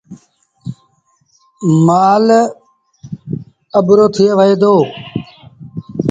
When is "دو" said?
4.61-4.75